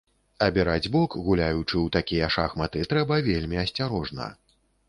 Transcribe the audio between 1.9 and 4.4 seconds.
такія шахматы, трэба вельмі асцярожна.